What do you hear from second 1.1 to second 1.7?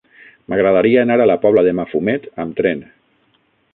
a la Pobla